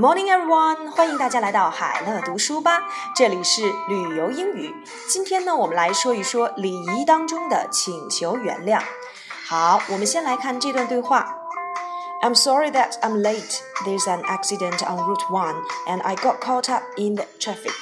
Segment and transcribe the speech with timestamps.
[0.00, 0.90] Morning, everyone！
[0.90, 2.82] 欢迎大家来到海乐读书吧，
[3.14, 4.74] 这里是旅游英语。
[5.08, 8.82] 今天呢，我们来说一说礼仪当中的请求原谅。
[9.48, 11.38] 好，我们先来看这段对话。
[12.22, 13.60] I'm sorry that I'm late.
[13.84, 15.54] There's an accident on Route 1
[15.86, 17.74] and I got caught up in the traffic.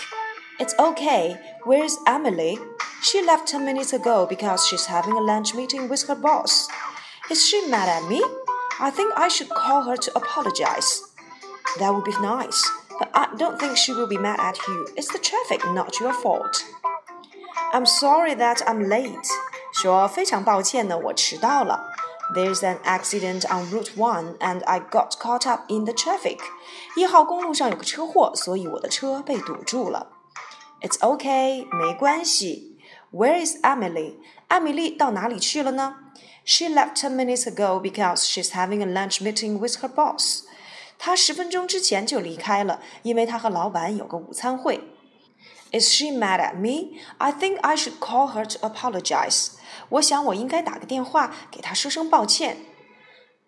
[0.58, 1.36] It's okay.
[1.64, 2.58] Where's Emily?
[3.02, 6.68] She left 10 minutes ago because she's having a lunch meeting with her boss.
[7.30, 8.22] Is she mad at me?
[8.80, 11.07] I think I should call her to apologize.
[11.78, 12.62] That would be nice,
[12.98, 14.86] but I don't think she will be mad at you.
[14.96, 16.64] It's the traffic, not your fault.
[17.72, 19.26] I'm sorry that I'm late.
[19.72, 21.90] 说非常抱歉呢，我迟到了。
[22.34, 26.38] There's an accident on Route One, and I got caught up in the traffic.
[26.96, 30.12] 一号公路上有个车祸，所以我的车被堵住了。
[30.80, 32.78] It's okay，没关系。
[33.12, 34.16] Where is Emily？
[34.48, 35.96] 艾米丽到哪里去了呢？
[36.44, 40.44] She left ten minutes ago because she's having a lunch meeting with her boss.
[40.98, 44.80] 她十分钟之前就离开了，因为她和老板有个午餐会。
[45.72, 46.98] Is she mad at me?
[47.18, 49.52] I think I should call her to apologize.
[49.88, 52.58] 我想我应该打个电话给她说声抱歉。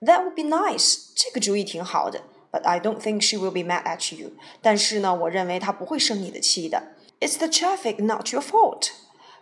[0.00, 1.12] That would be nice.
[1.14, 2.22] 这个主意挺好的。
[2.50, 4.32] But I don't think she will be mad at you.
[4.60, 6.94] 但是呢，我认为她不会生你的气的。
[7.20, 8.90] It's the traffic, not your fault.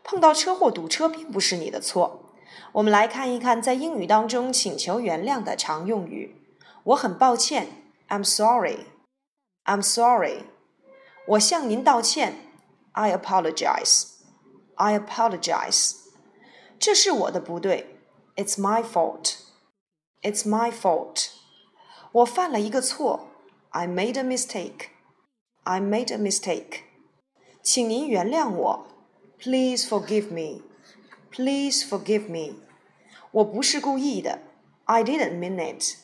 [0.02, 2.30] 碰到车祸堵车并不是你的错。
[2.72, 6.36] 我们来看一看在英语当中请求原谅的常用语。
[6.84, 7.68] 我很抱歉。
[8.08, 8.86] I'm sorry.
[9.64, 10.44] I'm sorry.
[11.26, 12.36] 我向您道歉。
[12.92, 14.08] I apologize.
[14.76, 15.96] I apologize.
[16.78, 17.98] 这是我的不对。
[18.36, 19.36] It's my fault.
[20.22, 21.30] It's my fault.
[22.12, 23.28] 我犯了一个错。
[23.70, 24.88] I made a mistake.
[25.64, 26.82] I made a mistake.
[27.62, 28.86] 请您原谅我。
[29.38, 30.62] Please forgive me.
[31.30, 32.56] Please forgive me.
[33.32, 34.40] 我不是故意的。
[34.84, 35.96] I didn't mean it.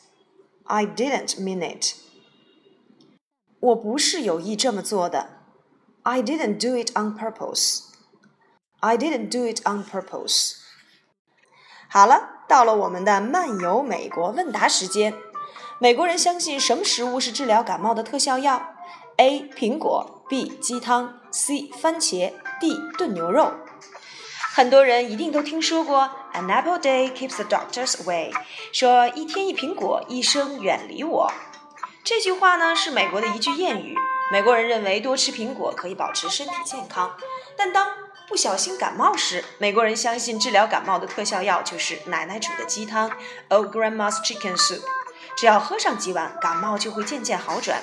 [0.66, 1.94] I didn't mean it.
[3.60, 5.30] 我不是有意这么做的。
[6.02, 7.84] I didn't do it on purpose.
[8.80, 10.56] I didn't do it on purpose.
[11.88, 15.14] 好了，到了我们的漫游美国问答时间。
[15.78, 18.74] 美国人相信什么食物是治疗感冒的特效药
[19.16, 19.48] ？A.
[19.56, 20.48] 苹果 B.
[20.58, 21.70] 鸡汤 C.
[21.72, 22.78] 番茄 D.
[22.96, 23.52] 炖牛肉。
[24.56, 28.32] 很多人一定都听说过 "An apple day keeps the doctors away"，
[28.72, 31.30] 说一天一苹果，医生远离我。
[32.02, 33.94] 这句话呢是美国的一句谚语。
[34.32, 37.18] 美国人认为多吃苹果可以保持身体健康，
[37.54, 37.86] 但当
[38.26, 43.10] 不小心感冒时，美国人相信治疗感冒的特效药就是奶奶煮的鸡汤
[43.50, 44.80] （Old Grandma's Chicken Soup）。
[45.36, 47.82] 只要喝上几碗，感冒就会渐渐好转。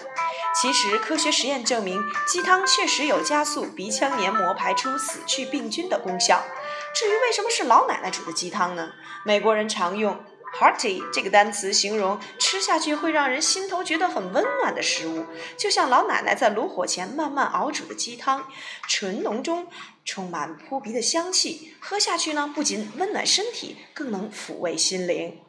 [0.59, 6.44] 其实，科学实验证明，鸡汤确实有加速鼻腔黏膜排出死去病菌的功效。
[6.93, 8.93] 至于为什么是老奶奶煮的鸡汤呢？
[9.25, 10.23] 美国人常用
[10.59, 15.25] “hearty” 这个单词形容吃下去会让人心头觉得很温暖的食物，
[15.57, 18.47] 就像老奶奶在炉火前慢慢熬煮的鸡汤，
[18.87, 19.67] 醇浓中
[20.05, 21.75] 充满扑鼻的香气。
[21.79, 25.39] 喝下去呢，不仅温暖身体，更能抚慰心灵。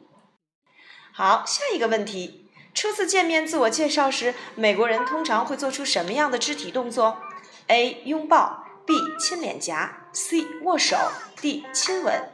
[1.13, 7.21] 好，下一个问题：初次见面自我介绍时，美国人通常会做出什么样的肢体动作
[7.67, 8.01] ？A.
[8.05, 8.93] 拥抱 B.
[9.17, 10.45] 亲脸颊 C.
[10.63, 10.95] 握手
[11.41, 11.65] D.
[11.73, 12.31] 亲吻。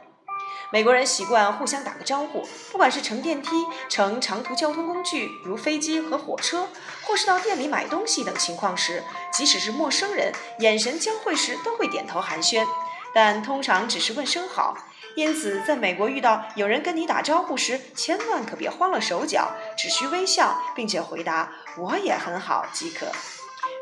[0.70, 3.48] 美国人习惯互相打个招呼，不管是乘电梯、
[3.88, 6.68] 乘长途交通工具如飞机和火车，
[7.04, 9.02] 或是到店里买东西等情况时，
[9.32, 12.66] 即使是陌生人，眼神交汇时都会点头寒暄，
[13.14, 14.76] 但通常只是问声好。
[15.14, 23.06] 因此，在美国遇到有人跟你打招呼时，千万可别慌了手脚，只需微笑，并且回答“我也很好”即可。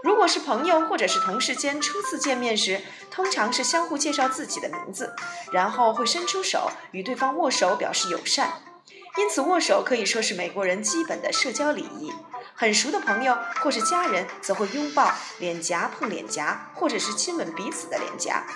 [0.03, 2.81] 如果是朋友或者是同事间初次见面时，
[3.11, 5.15] 通常是相互介绍自己的名字，
[5.53, 8.63] 然后会伸出手与对方握手表示友善。
[9.19, 12.13] 因此，握手可以说是美国人基本的社交礼仪。
[12.55, 18.47] 很熟的朋友或是家人则会拥抱、脸颊碰脸颊，或者是亲吻彼此的脸颊。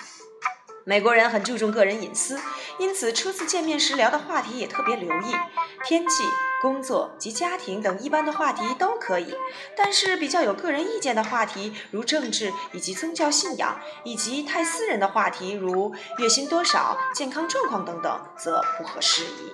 [0.85, 2.39] 美国人很注重个人隐私，
[2.77, 5.35] 因此初次见面时聊的话题也特别留意，
[5.83, 6.23] 天气、
[6.65, 9.35] 工作及家庭等一般的话题都可以，
[9.77, 19.53] 但是比较有个人意见的话题，如政治以及宗教信仰，以及太私人的话题，如月薪多少、健康状况等等，则不合时宜。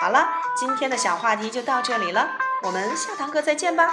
[0.00, 2.30] 好了，今天的小话题就到这里了，
[2.62, 3.92] 我们下堂课再见吧。